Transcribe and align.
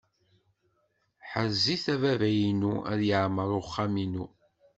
Ḥrez-it 1.29 1.85
a 1.93 1.95
bab-inu, 2.01 2.73
ad 2.91 2.99
yeɛmeṛ 3.09 3.49
uxxam-inu. 3.59 4.25